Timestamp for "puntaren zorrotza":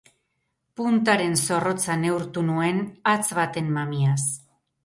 0.79-1.97